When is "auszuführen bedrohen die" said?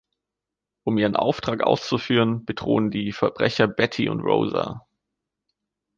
1.61-3.11